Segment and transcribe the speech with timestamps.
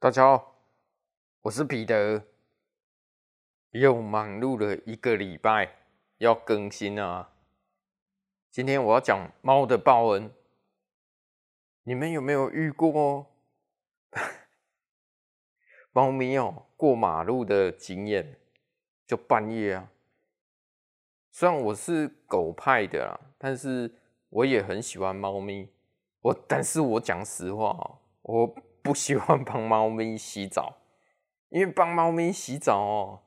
[0.00, 0.54] 大家好，
[1.42, 2.22] 我是彼得。
[3.70, 5.74] 又忙碌了一个礼拜，
[6.18, 7.32] 要更新啊！
[8.48, 10.30] 今天我要讲猫的报恩。
[11.82, 13.26] 你们有没有遇过
[15.90, 18.38] 猫咪哦过马路的经验？
[19.04, 19.90] 就半夜啊，
[21.32, 23.92] 虽然我是狗派的啦，但是
[24.28, 25.68] 我也很喜欢猫咪。
[26.20, 28.54] 我，但是我讲实话哦，我。
[28.88, 30.78] 不喜欢帮猫咪洗澡，
[31.50, 33.20] 因为帮猫咪洗澡哦，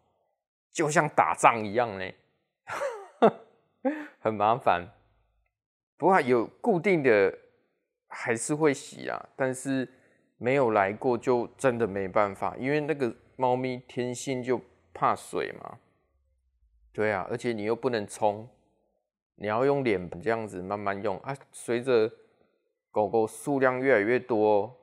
[0.72, 2.12] 就像打仗一样呢，
[4.18, 4.88] 很麻烦。
[5.98, 7.38] 不过有固定的
[8.08, 9.88] 还是会洗啊，但是
[10.38, 14.60] 没有来过就真的没办法，因为那个猫咪天性就
[14.92, 15.78] 怕水嘛。
[16.92, 18.50] 对啊，而且你又不能冲，
[19.36, 21.38] 你要用脸盆这样子慢慢用啊。
[21.52, 22.12] 随着
[22.90, 24.76] 狗狗数量越来越多。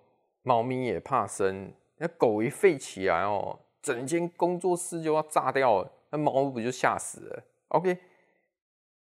[0.49, 7.99] 猫咪也怕生，那狗一吠起来哦，整间工作室就要炸掉了，那猫不就吓死了？OK，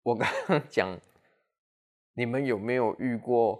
[0.03, 0.95] 我刚刚讲，
[2.14, 3.59] 你们有没有遇过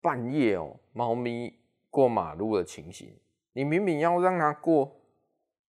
[0.00, 1.54] 半夜哦，猫咪
[1.90, 3.14] 过马路的情形？
[3.52, 4.90] 你明明要让它过，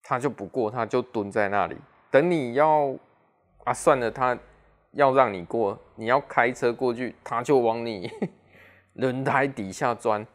[0.01, 1.75] 它就不过，它就蹲在那里，
[2.09, 2.95] 等你要
[3.65, 4.39] 啊，算了，它
[4.91, 8.09] 要让你过，你要开车过去，它就往你
[8.95, 10.25] 轮胎底下钻。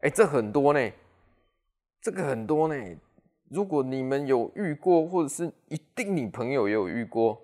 [0.00, 0.92] 哎，这很多呢，
[2.00, 2.74] 这个很多呢。
[3.50, 7.40] 如果你们有遇过，或者是一定你朋友也有遇过，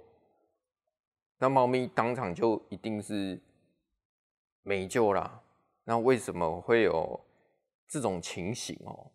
[1.39, 3.41] 那猫咪当场就一定是
[4.63, 5.41] 没救啦。
[5.85, 7.21] 那为什么会有
[7.87, 9.11] 这种情形哦？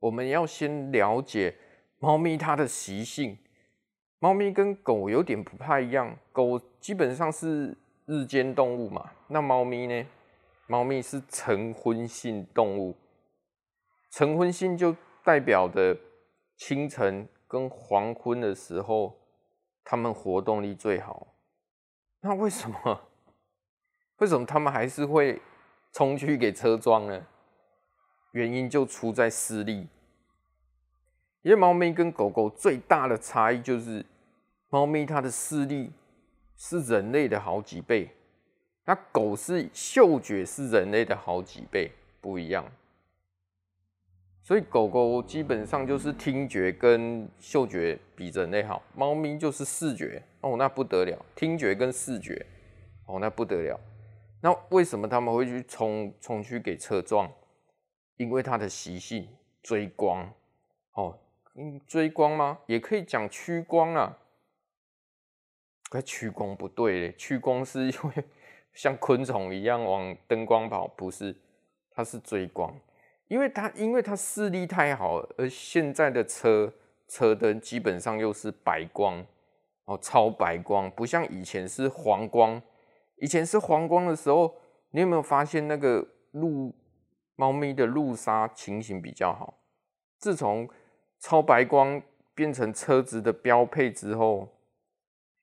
[0.00, 1.56] 我们要先了解
[1.98, 3.38] 猫咪它的习性。
[4.18, 10.06] 猫咪跟狗有点不太一样，狗基本上是日间动物嘛，那猫咪呢？
[10.70, 12.94] 猫咪是晨昏性动物，
[14.10, 15.96] 晨昏性就代表的
[16.58, 19.18] 清晨跟黄昏的时候，
[19.82, 21.26] 它们活动力最好。
[22.20, 23.00] 那为什么？
[24.18, 25.40] 为什么它们还是会
[25.90, 27.26] 冲去给车撞呢？
[28.32, 29.88] 原因就出在视力。
[31.40, 34.04] 因为猫咪跟狗狗最大的差异就是，
[34.68, 35.90] 猫咪它的视力
[36.58, 38.10] 是人类的好几倍。
[38.88, 42.64] 那狗是嗅觉是人类的好几倍不一样，
[44.42, 52.46] 所以狗狗基本上就是听觉跟嗅觉比人类好，猫咪就是视觉哦，那不得了，听觉跟视觉
[53.04, 53.78] 哦，那不得了。
[54.40, 57.30] 那为什么他们会去冲冲去给车撞？
[58.16, 59.28] 因为它的习性
[59.62, 60.32] 追光
[60.94, 61.18] 哦，
[61.56, 62.58] 嗯，追光吗？
[62.64, 64.16] 也可以讲趋光啊，
[65.90, 68.24] 可趋光不对嘞，趋光是因为。
[68.74, 71.34] 像昆虫一样往灯光跑，不是，
[71.90, 72.74] 它是追光，
[73.28, 76.72] 因为它因为它视力太好，而现在的车
[77.08, 79.24] 车灯基本上又是白光
[79.84, 82.60] 哦，超白光，不像以前是黄光。
[83.20, 84.54] 以前是黄光的时候，
[84.90, 86.72] 你有没有发现那个路
[87.34, 89.54] 猫咪的路杀情形比较好？
[90.18, 90.68] 自从
[91.18, 92.00] 超白光
[92.32, 94.48] 变成车子的标配之后，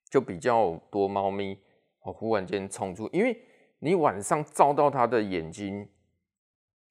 [0.08, 1.58] 就比较多猫咪。
[2.06, 3.36] 哦，忽然间冲出，因为
[3.80, 5.78] 你晚上照到他的眼睛，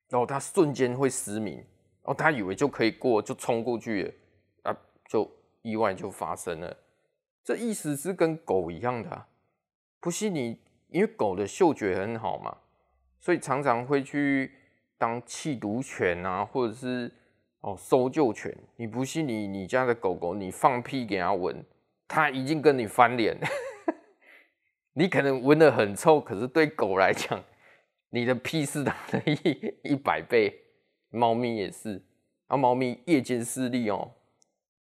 [0.09, 1.63] 然后他瞬间会失明，
[2.03, 4.13] 哦，他以为就可以过，就冲过去了，
[4.63, 4.77] 啊，
[5.07, 5.29] 就
[5.61, 6.77] 意外就发生了。
[7.45, 9.25] 这意思是跟狗一样的，
[10.01, 10.59] 不信你，
[10.89, 12.57] 因为狗的嗅觉很好嘛，
[13.21, 14.51] 所以常常会去
[14.97, 17.09] 当缉毒犬啊，或者是
[17.61, 18.53] 哦搜救犬。
[18.75, 21.63] 你不信你，你家的狗狗，你放屁给它闻，
[22.05, 23.37] 它已经跟你翻脸。
[24.97, 27.43] 你可能闻得很臭，可是对狗来讲，
[28.11, 30.61] 你的屁是它的一 一百倍。
[31.09, 32.01] 猫咪也是，
[32.47, 34.13] 啊，猫咪夜间视力哦，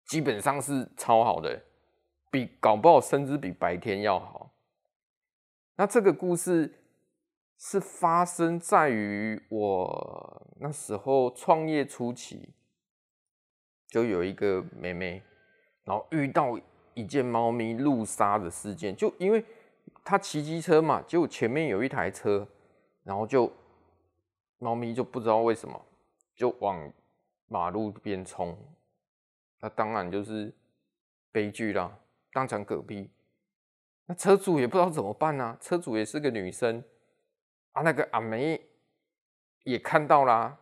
[0.06, 1.62] 基本上是超好的，
[2.28, 4.52] 比搞不好甚至比白天要好。
[5.76, 6.72] 那这个故事
[7.56, 12.52] 是发生在于我那时候创业初期，
[13.88, 15.22] 就有一个妹妹，
[15.84, 16.58] 然后遇到
[16.94, 19.44] 一件猫咪路杀的事件，就因为。
[20.04, 22.46] 他骑机车嘛，结果前面有一台车，
[23.04, 23.50] 然后就
[24.58, 25.80] 猫咪就不知道为什么
[26.34, 26.92] 就往
[27.46, 28.56] 马路边冲，
[29.60, 30.52] 那当然就是
[31.32, 31.98] 悲剧啦，
[32.32, 33.10] 当场嗝屁。
[34.06, 35.58] 那车主也不知道怎么办呢、啊？
[35.60, 36.82] 车主也是个女生
[37.72, 38.60] 啊，那个阿梅
[39.62, 40.58] 也看到啦，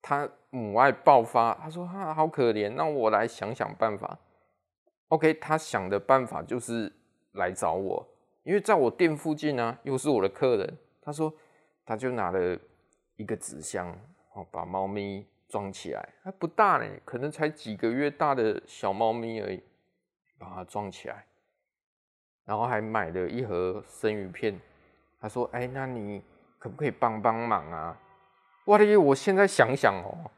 [0.00, 4.18] 她母爱爆发，她说：“啊，好可怜，那我来想想办法。”
[5.08, 6.90] OK，她想的办法就是
[7.32, 8.08] 来找我。
[8.48, 10.78] 因为在我店附近呢、又是我的客人。
[11.02, 11.30] 他说，
[11.84, 12.58] 他就拿了
[13.16, 13.94] 一个纸箱，
[14.32, 19.62] 哦，把猫咪装起来，还不大呢，可能才几个月大的小猫咪而已，
[20.38, 21.26] 把它装起来，
[22.46, 24.58] 然后还买了一盒生鱼片。
[25.20, 26.22] 他说：“哎，那你
[26.58, 28.00] 可不可以帮帮忙啊？”
[28.64, 30.30] 我的，我现在想想哦，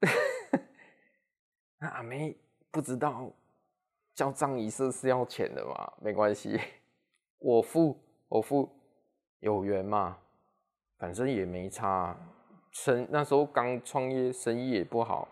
[1.78, 2.34] 那阿妹
[2.70, 3.30] 不知道
[4.14, 5.92] 叫葬仪社是要钱的嘛？
[6.00, 6.58] 没关系，
[7.40, 7.98] 我付，
[8.28, 8.70] 我付，
[9.40, 10.16] 有缘嘛，
[10.98, 12.16] 反正也没差。
[12.70, 15.26] 生那时候刚创业，生意也不好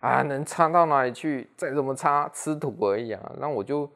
[0.00, 1.50] 啊，能差到哪里去？
[1.56, 3.32] 再怎么差，吃土而已啊。
[3.38, 3.90] 那我就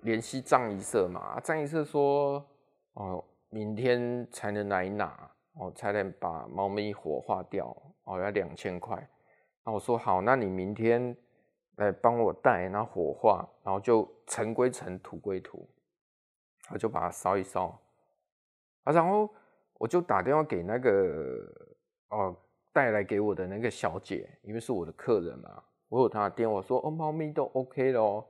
[0.00, 2.44] 联系葬仪社嘛，葬仪社说。
[2.94, 9.08] 哦，明天才能来拿，哦，才能把猫咪火化掉，哦，要两千块。
[9.64, 11.16] 那我说好，那你明天
[11.74, 15.68] 来帮我带，然后火化，然后就尘归尘，土归土，
[16.70, 17.80] 我就把它烧一烧。
[18.84, 19.32] 啊，然后
[19.74, 20.92] 我就打电话给那个
[22.10, 22.36] 哦
[22.72, 28.26] 带来给我的那个小姐，因为是我的客人嘛，我有她的电话，说哦，猫咪都 OK 了哦。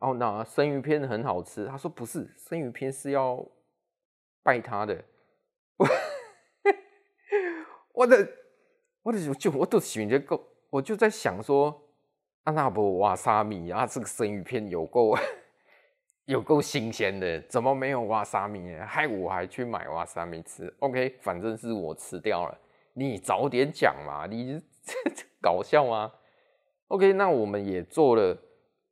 [0.00, 1.66] 哦，那生鱼片很好吃。
[1.66, 3.42] 她说不是，生鱼片是要。
[4.44, 5.04] 拜他的，
[5.76, 5.86] 我
[7.92, 8.28] 我的
[9.02, 10.36] 我的就我都选这个，
[10.68, 11.80] 我就在想说，
[12.42, 15.16] 啊那不瓦萨米啊，这个生鱼片有够
[16.26, 18.74] 有够新鲜的，怎么没有挖沙米？
[18.76, 20.72] 害我还去买挖沙米吃。
[20.80, 22.58] OK，反正是我吃掉了，
[22.92, 24.94] 你早点讲嘛，你这
[25.40, 26.12] 搞笑吗
[26.88, 28.36] ？OK，那我们也做了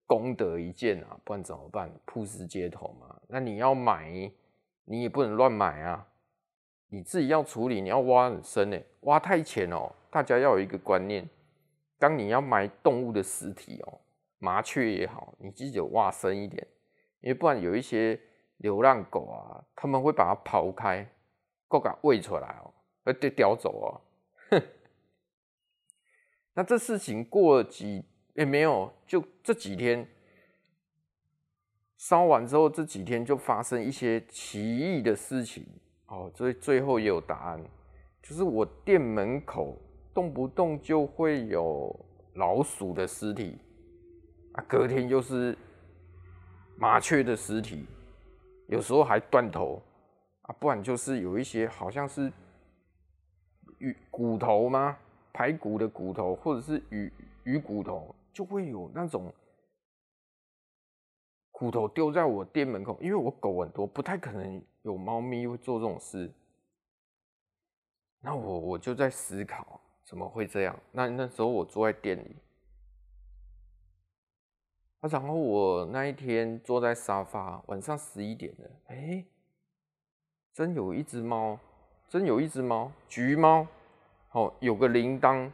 [0.06, 1.90] 功德一件啊，不然怎么办？
[2.04, 4.30] 曝尸街头嘛，那你要买。
[4.86, 6.04] 你也不能乱买啊！
[6.88, 9.92] 你自己要处理，你要挖很深呢，挖太浅哦。
[10.10, 11.28] 大家要有一个观念，
[11.96, 14.00] 当你要埋动物的尸体哦，
[14.40, 16.66] 麻雀也好，你自己挖深一点，
[17.20, 18.18] 因为不然有一些
[18.58, 21.06] 流浪狗啊，他们会把它刨开，
[21.68, 22.72] 够给它喂出来哦，
[23.04, 24.00] 会被叼走哦。
[24.50, 24.62] 哼，
[26.54, 30.06] 那这事情过了几也没有，就这几天。
[31.98, 35.66] 烧完之后，这几天就发生一些奇异的事情
[36.06, 37.62] 哦，所以最后也有答案，
[38.22, 39.76] 就是我店门口
[40.14, 41.94] 动不动就会有
[42.36, 43.58] 老鼠的尸体
[44.52, 45.54] 啊，隔天又是
[46.80, 47.84] 麻雀的尸体，
[48.66, 49.82] 有时候还断头
[50.40, 52.32] 啊，不然就是有一些好像是
[53.76, 54.96] 鱼骨头吗？
[55.30, 57.12] 排骨的骨头，或者是鱼
[57.44, 59.30] 鱼骨头，就会有那种。
[61.50, 66.32] 骨头丢在我店门口，因为我狗很多，不太可能有猫咪会做这种事。
[68.20, 70.74] 那我我就在思考，怎么会这样？
[70.90, 72.36] 那那时候我坐在店里，
[75.00, 79.24] 啊，然后我那一天坐在沙发，晚上十一点了，哎，
[80.52, 81.58] 真有一只猫，
[82.08, 83.66] 真有一只猫，橘猫，
[84.32, 85.50] 哦，有个铃铛，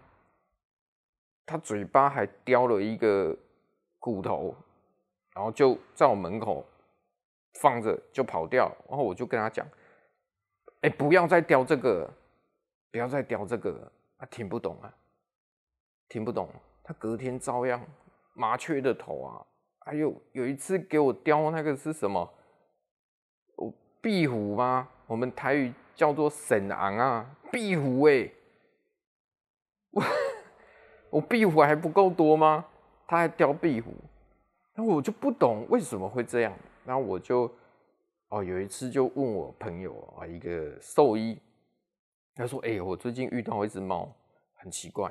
[1.45, 3.37] 它嘴巴还叼了一个
[3.99, 4.55] 骨头。
[5.35, 6.65] 然后就在我门口
[7.61, 8.75] 放着，就跑掉。
[8.89, 9.69] 然后我就跟他讲
[10.81, 12.11] ：“哎，不要再叼这个，
[12.91, 14.91] 不要再叼这个。”他听不懂啊，
[16.09, 16.49] 听不懂。
[16.83, 17.79] 他隔天照样
[18.37, 19.47] 麻雀的头啊，
[19.81, 22.33] 还有有一次给我雕那个是什么？
[24.01, 24.89] 壁虎吗？
[25.07, 28.31] 我们台语叫做沈昂啊，壁虎哎，
[29.91, 30.03] 我
[31.11, 32.65] 我壁虎还不够多吗？
[33.09, 33.93] 他还叼壁虎。
[34.75, 36.53] 那我就不懂为什么会这样，
[36.85, 37.51] 然后我就
[38.29, 41.41] 哦有一次就问我朋友啊，一个兽医，
[42.35, 44.15] 他说：“哎、欸，我最近遇到一只猫，
[44.55, 45.11] 很奇怪，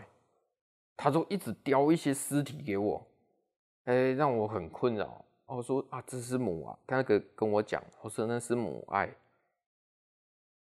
[0.96, 3.06] 他就一直叼一些尸体给我，
[3.86, 9.10] 哎、让我很困扰。”我说：“啊，这是母啊。”他那个跟我讲，我说那是母爱。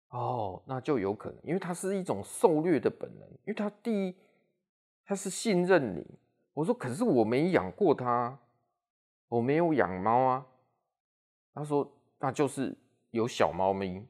[0.09, 4.15] 哦，那就有可能，因为它是一种狩猎的本能，因为它第一
[5.05, 6.05] 它是信任你。
[6.53, 8.39] 我说：“可是我没养过它。”
[9.27, 10.45] 我没有养猫啊，
[11.51, 12.77] 他说那就是
[13.09, 14.07] 有小猫咪，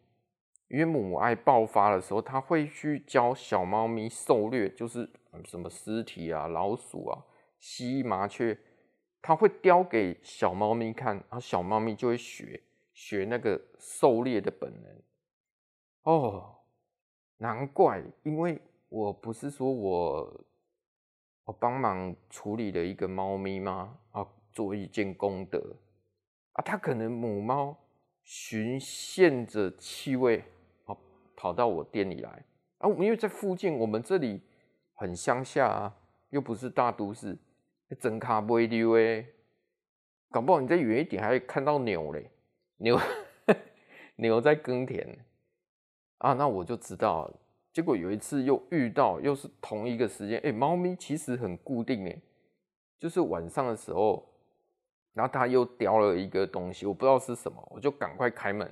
[0.67, 5.10] 因为母爱爆发的时候，他会去教小猫咪狩猎，就是
[5.45, 7.24] 什么尸体啊、老鼠啊、
[7.57, 8.60] 蜥蜴、麻雀，
[9.25, 12.62] 他会叼给小猫咪看，然后小猫咪就会学
[12.94, 15.01] 学那个狩猎的本能。
[16.03, 16.58] 哦，
[17.38, 20.46] 难怪，因为我不是说我
[21.46, 23.98] 我帮忙处理了一个猫咪吗？
[24.12, 24.27] 啊。
[24.55, 25.60] 做一件功德
[26.53, 27.77] 啊，它可能母猫
[28.24, 30.41] 循线着气味
[30.86, 30.96] 啊，
[31.36, 32.41] 跑到我店里来
[32.77, 32.88] 啊。
[32.88, 34.39] 因为在附近，我们这里
[34.94, 35.94] 很乡下啊，
[36.29, 37.38] 又不是大都市，
[38.00, 39.27] 真卡不会溜诶。
[40.32, 42.30] 搞不好你再远一点，还会看到牛嘞，
[42.77, 43.00] 牛
[44.18, 45.18] 牛在耕田
[46.18, 46.34] 啊。
[46.34, 47.32] 那我就知道，
[47.72, 52.22] 结果有一次又遇到，又是同一个时间，哎，猫咪其实很固定哎，
[53.00, 54.27] 就是晚上的时候，
[55.13, 58.70] 然后它又叼了一个东西，我不知道是什么，我就赶快开门，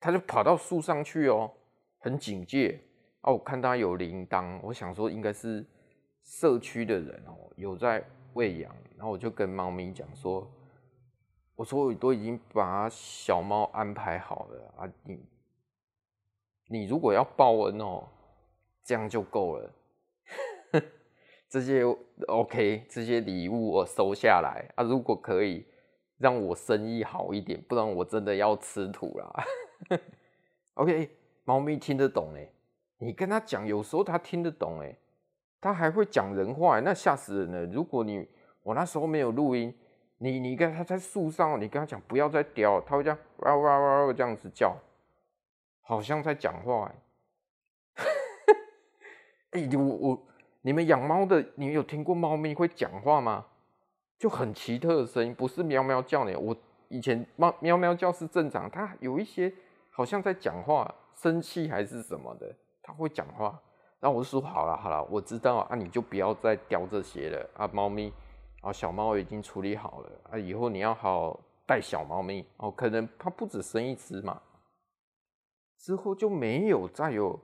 [0.00, 1.52] 它就跑到树上去哦，
[1.98, 2.80] 很警戒
[3.20, 3.30] 啊。
[3.30, 5.64] 我看它有铃铛，我想说应该是
[6.24, 8.02] 社区的人哦，有在
[8.34, 10.50] 喂养，然后我就跟猫咪讲说，
[11.56, 15.20] 我说我都已经把小猫安排好了啊，你
[16.68, 18.08] 你如果要报恩哦。
[18.82, 19.70] 这样就够了，
[21.48, 21.84] 这些
[22.26, 24.82] OK，这些礼物我收下来啊。
[24.82, 25.64] 如果可以
[26.18, 29.44] 让我生意好一点，不然我真的要吃土啦。
[30.74, 31.10] OK，
[31.44, 32.48] 猫咪听得懂哎，
[32.98, 34.96] 你跟他讲，有时候他听得懂哎，
[35.60, 37.66] 他还会讲人话，那吓死人了。
[37.66, 38.26] 如果你
[38.62, 39.74] 我那时候没有录音，
[40.18, 44.76] 你你跟他在树上，你跟他讲不要再叼，他会这样哇哇哇哇这样子叫，
[45.82, 48.04] 好像在讲话哎。
[49.60, 50.26] 哎、我我
[50.62, 53.46] 你们养猫的，你有听过猫咪会讲话吗？
[54.18, 56.38] 就很奇特的声音，不是喵喵叫呢。
[56.38, 56.56] 我
[56.88, 59.52] 以前猫喵喵叫是正常，它有一些
[59.90, 63.58] 好像在讲话，生气还是什么的，它会讲话。
[64.00, 67.68] 然后我就说好了好了，我知道啊，你就不要再叼这些了啊。
[67.72, 68.12] 猫咪
[68.62, 72.70] 啊，小猫已经处理好了啊，以后你要好好带小猫咪哦。
[72.70, 74.40] 可能它不止生一只嘛，
[75.78, 77.38] 之后就没有再有。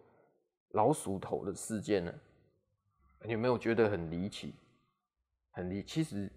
[0.72, 2.14] 老鼠头的事件了？
[3.24, 4.52] 你有没有觉得很离奇？
[5.52, 5.82] 很离。
[5.82, 6.30] 其实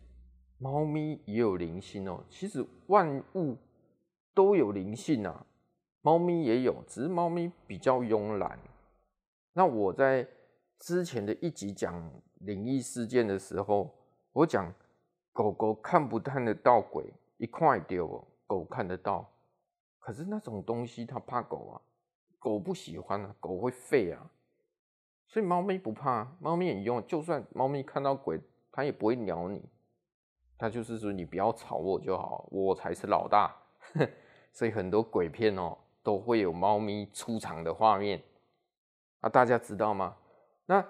[0.58, 2.24] 猫咪也有灵性哦。
[2.30, 3.58] 其实万物
[4.34, 5.46] 都有灵性啊，
[6.02, 8.58] 猫咪也有，只是猫咪比较慵懒。
[9.60, 10.26] 那我在
[10.80, 13.94] 之前的一集讲灵异事件的时候，
[14.32, 14.74] 我讲
[15.34, 19.30] 狗狗看不看得到鬼，一块丢狗看得到，
[20.00, 21.76] 可是那种东西它怕狗啊。
[22.40, 24.32] 狗不喜欢啊，狗会吠啊，
[25.28, 28.40] 所以猫咪不怕，猫咪很用，就算猫咪看到鬼，
[28.72, 29.62] 它也不会咬你，
[30.58, 33.54] 它就是说你不要吵我就好，我才是老大。
[34.54, 38.24] 所以很多鬼片哦都会有猫咪出场的画面
[39.22, 40.16] 啊，大家知道吗？
[40.66, 40.86] 那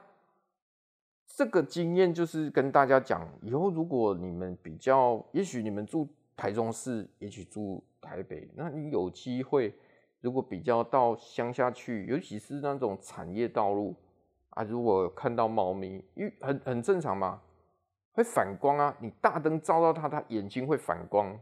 [1.26, 9.74] 这个经验就是跟大家讲，以后如果你们比较，也许你们住台中市，也许住台北，那你有机会。
[10.22, 13.96] 如果比较到乡下去，尤其是那种产业道路
[14.50, 17.42] 啊，如果看到猫咪，因为很很正常嘛，
[18.12, 18.94] 会反光啊。
[19.00, 21.40] 你大灯照到它，它眼睛会反光。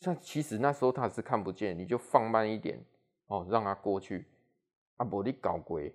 [0.00, 2.82] 像其实那时候它是看不见，你就放慢一点
[3.26, 4.24] 哦，让它过去。
[4.96, 5.94] 啊，不你搞鬼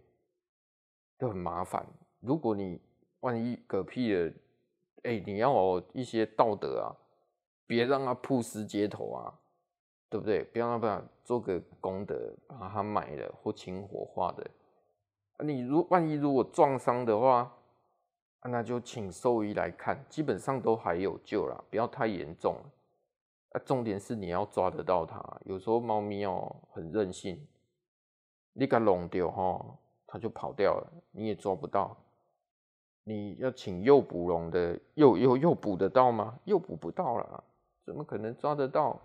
[1.18, 1.86] 就很麻烦。
[2.20, 2.80] 如果你
[3.20, 4.34] 万一嗝屁了，
[5.04, 6.96] 哎、你要有一些道德啊，
[7.66, 9.34] 别让它曝尸街头啊。
[10.12, 10.44] 对不对？
[10.46, 14.50] 不要让他做个功德，把它埋了或轻火化的。
[15.46, 17.56] 你如万一如果撞伤的话，
[18.42, 22.56] 那就请兽医来看，基本上都还有救啦，不要太严重。
[23.52, 25.24] 啊，重点是你要抓得到它。
[25.46, 27.48] 有时候猫咪哦很任性，
[28.54, 29.78] 你给它弄掉哈，
[30.08, 31.96] 它就跑掉了，你也抓不到。
[33.04, 36.40] 你要请诱捕笼的，诱诱诱捕得到吗？
[36.46, 37.44] 诱捕不到了，
[37.84, 39.00] 怎么可能抓得到？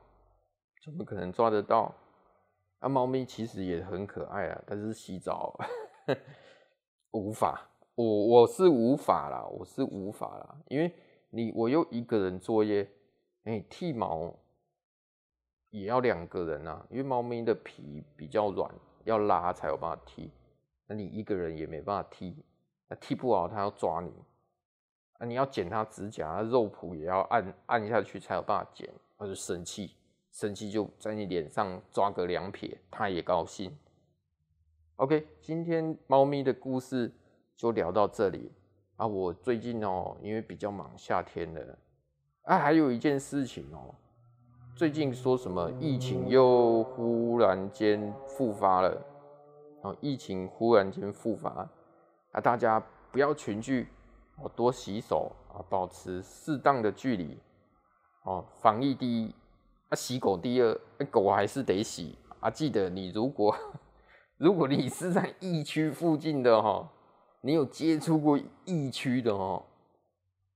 [0.84, 1.94] 怎么可能抓得到？
[2.80, 5.56] 啊，猫咪其实也很可爱啊，但是洗澡
[6.06, 6.20] 呵 呵
[7.12, 10.92] 无法，我我是无法啦，我是无法啦，因为
[11.30, 12.86] 你我又一个人作业，
[13.44, 14.34] 你剃毛
[15.70, 18.70] 也要两个人啊，因为猫咪的皮比较软，
[19.04, 20.30] 要拉才有办法踢，
[20.86, 22.36] 那你一个人也没办法踢，
[22.88, 24.12] 那踢不好他要抓你，
[25.18, 29.94] 啊，你要剪他指甲，他肉脯也要按按下去才有办法剪，他就生气。
[30.32, 33.72] 生气就在你脸上抓个两撇，他也高兴。
[34.96, 37.12] OK，今天猫咪的故事
[37.56, 38.50] 就聊到这里
[38.96, 39.06] 啊。
[39.06, 41.78] 我最近哦，因为比较忙，夏天了
[42.42, 43.94] 啊，还有一件事情哦，
[44.76, 49.00] 最近说什么疫情又忽然间复发了，
[49.82, 51.48] 哦，疫情忽然间复发
[52.32, 53.86] 啊，大家不要群聚
[54.36, 57.38] 哦，多洗手啊，保持适当的距离
[58.24, 59.32] 哦，防疫第一。
[59.90, 60.76] 啊，洗狗第二，
[61.08, 62.50] 狗还是得洗啊！
[62.50, 63.54] 记得你如果
[64.38, 66.90] 如果你是在疫区附近的哈，
[67.42, 69.62] 你有接触过疫区的哦，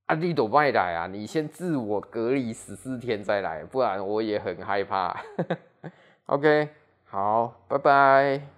[0.08, 1.06] 啊，你都别来啊！
[1.06, 5.14] 你先自我隔离十四天再来，不然我也很害怕。
[6.24, 6.70] OK，
[7.04, 8.57] 好，拜拜。